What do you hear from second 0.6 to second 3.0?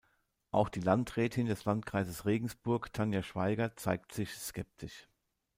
die Landrätin des Landkreises Regensburg